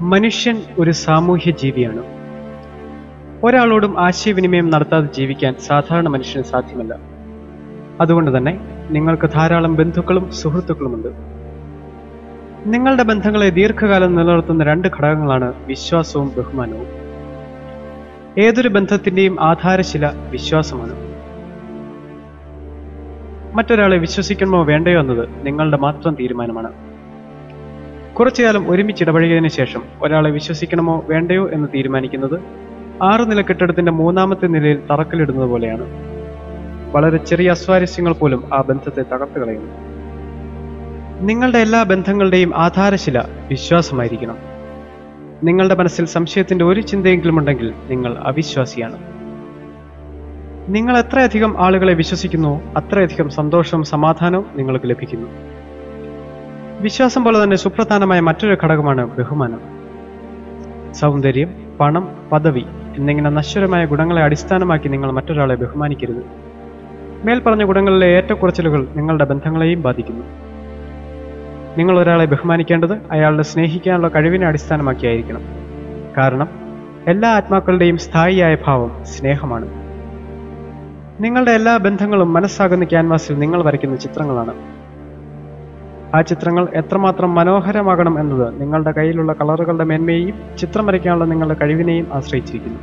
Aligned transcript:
മനുഷ്യൻ 0.00 0.62
ഒരു 0.78 0.90
സാമൂഹ്യ 0.90 1.50
ജീവിയാണ്. 1.50 2.02
ഒരാളോടും 3.44 4.00
ആശയവിനിമയം 4.00 4.70
നടത്താതെ 4.70 5.08
ജീവിക്കാൻ 5.12 5.54
സാധാരണ 5.54 6.08
മനുഷ്യന് 6.08 6.44
സാധ്യമല്ല. 6.44 6.98
അതുകൊണ്ട് 8.00 8.36
തന്നെ 8.36 8.60
നിങ്ങൾക്ക് 8.90 9.30
ധാരാളം 9.34 9.74
ബന്ധുക്കളും 9.74 10.32
സുഹൃത്തുക്കളുമുണ്ട്. 10.32 11.08
നിങ്ങളുടെ 12.66 13.02
ബന്ധങ്ങളെ 13.02 13.50
ദീർഘകാലം 13.50 14.14
നിലനിർത്തുന്ന 14.14 14.64
രണ്ട് 14.64 14.88
ഘടകങ്ങളാണ് 14.88 15.54
വിശ്വാസവും 15.66 16.32
ബഹുമാനവും. 16.38 16.86
ഏതൊരു 18.38 18.68
ബന്ധത്തിന്റെയും 18.68 19.40
ആധാരശില 19.40 20.10
വിശ്വാസമാണ്. 20.30 20.96
മറ്റൊരാളെ 23.56 23.98
വിശ്വസിക്കണമോ 23.98 24.64
വേണ്ടയോ 24.64 25.00
എന്നത് 25.00 25.28
നിങ്ങളുടെ 25.46 25.76
മാത്രം 25.76 26.16
തീരുമാനമാണ്. 26.20 26.88
കുറച്ചുകാലം 28.20 28.70
ഒരുമിച്ച് 28.70 29.04
ഇടപഴകിയതിനു 29.04 29.48
ശേഷം 29.48 29.82
ഒരാളെ 30.02 30.30
വിശ്വസിക്കണമോ 30.30 31.04
വേണ്ടയോ 31.08 31.50
എന്ന് 31.50 31.68
തീരുമാനിക്കുന്നത് 31.74 32.40
ആറു 33.02 33.22
നില 33.22 33.40
കെട്ടിടത്തിന്റെ 33.40 33.92
മൂന്നാമത്തെ 33.92 34.46
നിലയിൽ 34.46 34.82
തറക്കല്ലിടുന്നത് 34.90 35.48
പോലെയാണ്. 35.48 35.84
വളരെ 36.92 37.16
ചെറിയ 37.16 37.50
അസ്വാരസ്യങ്ങൾ 37.50 38.12
പോലും 38.12 38.54
ആ 38.54 38.62
ബന്ധത്തെ 38.62 39.02
തകർത്തു 39.02 39.38
കളയുന്നു. 39.38 39.72
നിങ്ങളുടെ 41.20 41.58
എല്ലാ 41.58 41.82
ബന്ധങ്ങളുടെയും 41.82 42.52
ആധാരശില 42.56 43.22
വിശ്വാസമായിരിക്കണം. 43.48 44.36
നിങ്ങളുടെ 45.44 45.74
മനസ്സിൽ 45.74 46.04
സംശയത്തിന്റെ 46.04 46.64
ഒരു 46.64 46.80
ചിന്തയെങ്കിലും 46.80 47.38
ഉണ്ടെങ്കിൽ 47.38 47.74
നിങ്ങൾ 47.90 48.16
അവിശ്വാസിയാണ്. 48.18 48.98
നിങ്ങൾ 50.68 50.98
എത്രയധികം 50.98 51.64
ആളുകളെ 51.64 51.94
വിശ്വസിക്കുന്നു 51.94 52.74
അത്രയധികം 52.76 53.30
സന്തോഷവും 53.30 53.84
സമാധാനവും 53.84 54.46
നിങ്ങൾക്ക് 54.56 54.90
ലഭിക്കുന്നു. 54.90 55.57
വിശ്വാസം 56.80 57.24
പോലെ 57.24 57.44
തന്നെ 57.44 57.56
സുപ്രധാനമായ 57.56 58.20
മറ്റൊരു 58.20 58.58
ഘടകമാണ് 58.64 59.18
ബഹുമാനം. 59.18 59.60
സൗന്ദര്യം 60.94 61.54
പണം 61.80 62.08
പദവി 62.32 62.64
എന്നിങ്ങനെ 62.96 63.30
നശ്വരമായ 63.30 63.84
ഗുണങ്ങളെ 63.84 64.22
അടിസ്ഥാനമാക്കി 64.22 64.88
നിങ്ങൾ 64.88 65.10
മറ്റൊരാളെ 65.10 65.54
ബഹുമാനിക്കരുത്. 65.54 66.22
മേൽപ്പറഞ്ഞ 67.24 67.64
ഗുണങ്ങളിലെ 67.64 68.06
ഏറ്റക്കുറച്ചിലുകൾ 68.06 68.86
നിങ്ങളുടെ 68.96 69.24
ബന്ധങ്ങളെയും 69.24 69.82
ബാധിക്കുന്നു. 69.82 70.22
നിങ്ങൾ 71.78 71.98
ഒരാളെ 71.98 72.24
ബഹുമാനിക്കേണ്ടത് 72.24 72.92
അയാളുടെ 73.10 73.42
സ്നേഹിക്കാനുള്ള 73.42 74.08
കഴിവിനെ 74.08 74.46
അടിസ്ഥാനമാക്കിയായിരിക്കണം. 74.46 75.42
കാരണം 76.18 76.48
എല്ലാ 77.08 77.30
ആത്മാക്കളുടെയും 77.30 77.98
സ്ഥായിയായ 77.98 78.56
ഭാവം 78.66 79.04
സ്നേഹമാണ്. 79.04 79.68
നിങ്ങളുടെ 81.22 81.50
എല്ലാ 81.50 81.76
ബന്ധങ്ങളും 81.76 82.32
മനസ്സാകുന്ന 82.32 82.84
ക്യാൻവാസിൽ 82.84 83.38
നിങ്ങൾ 83.38 83.62
വരയ്ക്കുന്ന 83.62 83.96
ചിത്രങ്ങളാണ്. 83.96 84.77
ആ 86.14 86.20
ചിത്രങ്ങൾ 86.20 86.68
എത്രമാത്രം 86.74 87.34
മനോഹരമാകണം 87.34 88.20
എന്നത് 88.20 88.60
നിങ്ങളുടെ 88.60 88.90
കയ്യിലുള്ള 88.90 89.32
കളറുകളുടെ 89.32 89.84
മേന്മയെയും 89.84 90.34
ചിത്രം 90.58 90.86
വരയ്ക്കാനുള്ള 90.86 91.24
നിങ്ങളുടെ 91.24 91.54
കഴിവിനെയും 91.54 92.06
ആശ്രയിച്ചിരിക്കുന്നു. 92.12 92.78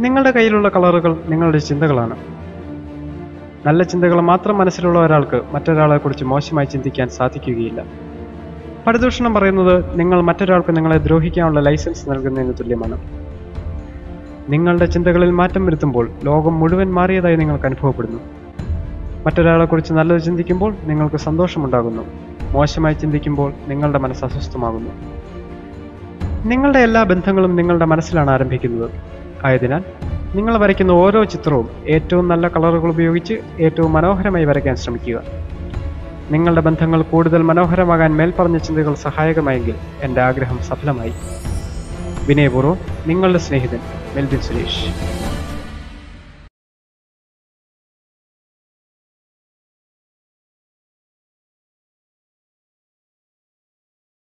നിങ്ങളുടെ 0.00 0.30
കയ്യിലുള്ള 0.30 0.68
കളറുകൾ 0.68 1.16
നിങ്ങളുടെ 1.26 1.58
ചിന്തകളാണ്. 1.58 2.16
നല്ല 3.66 3.82
ചിന്തകൾ 3.82 4.20
മാത്രം 4.20 4.58
മനസ്സിലുള്ള 4.58 4.98
ഒരാൾക്ക് 4.98 5.40
മറ്റൊരാളെക്കുറിച്ച് 5.52 6.24
മോശമായി 6.24 6.66
ചിന്തിക്കാൻ 6.66 7.08
സാധിക്കുകയില്ല. 7.08 7.84
പരിദൂഷണം 8.86 9.34
പറയുന്നത് 9.34 9.98
നിങ്ങൾ 9.98 10.20
മറ്റൊരാൾക്ക് 10.20 10.76
നിങ്ങളെ 10.76 10.98
ദ്രോഹിക്കാനുള്ള 10.98 11.60
ലൈസൻസ് 11.60 12.10
നൽകുന്നതിന് 12.10 12.52
തുല്യമാണ്. 12.60 12.98
നിങ്ങളുടെ 14.48 14.86
ചിന്തകളിൽ 14.86 15.30
മാറ്റം 15.30 15.66
വരുത്തുമ്പോൾ 15.66 16.10
ലോകം 16.24 16.60
മുഴുവൻ 16.60 16.92
മാറിയതായി 16.92 17.36
നിങ്ങൾക്ക് 17.36 17.64
അനുഭവപ്പെടുന്നു. 17.64 18.39
മറ്റൊരാളെക്കുറിച്ച് 19.26 19.92
നല്ലത് 19.92 20.22
ചിന്തിക്കുമ്പോൾ 20.22 20.74
നിങ്ങൾക്ക് 20.84 21.16
സന്തോഷമുണ്ടാകുന്നു. 21.16 22.02
മോശമായി 22.50 22.94
ചിന്തിക്കുമ്പോൾ 22.94 23.52
നിങ്ങളുടെ 23.68 23.98
മനസ്സ് 23.98 24.24
അസ്വസ്ഥമാകുന്നു. 24.24 24.90
നിങ്ങളുടെ 26.44 26.78
എല്ലാ 26.78 27.02
ബന്ധങ്ങളും 27.02 27.56
നിങ്ങളുടെ 27.56 27.84
മനസ്സിലാണ് 27.84 28.30
ആരംഭിക്കുന്നത്. 28.30 28.90
ആയതിനാൽ 29.44 29.84
നിങ്ങൾ 30.34 30.56
വരയ്ക്കുന്ന 30.56 30.92
ഓരോ 30.92 31.24
ചിത്രവും 31.24 31.68
ഏറ്റവും 31.86 32.28
നല്ല 32.28 32.48
കളറുകൾ 32.48 32.88
ഉപയോഗിച്ച് 32.88 33.34
ഏറ്റവും 33.60 33.92
മനോഹരമായി 33.92 34.44
വരയ്ക്കാൻ 34.44 34.76
ശ്രമിക്കുക. 34.76 35.22
നിങ്ങളുടെ 36.30 36.60
ബന്ധങ്ങൾ 36.60 37.02
കൂടുതൽ 37.02 37.42
മനോഹരമാകാൻ 37.42 38.16
മേൽപ്പറഞ്ഞ 38.16 38.56
ചിന്തകൾ 38.56 38.94
സഹായകമായെങ്കിൽ 38.94 39.74
എന്റെ 40.02 40.20
ആഗ്രഹം 40.20 40.58
സഫലമായി. 40.58 41.12
വിനയപൂർവം 42.26 42.76
നിങ്ങളുടെ 43.06 43.38
സ്നേഹിതൻ 43.38 43.78
മെൽബിൻ 44.16 44.40
സുരേഷ്. 44.40 45.19